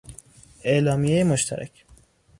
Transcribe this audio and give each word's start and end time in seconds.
اعلامیهی 0.65 1.23
مشترک 1.23 1.85